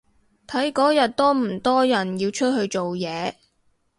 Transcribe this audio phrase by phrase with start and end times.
[0.47, 3.35] 睇嗰日多唔多人要出去做嘢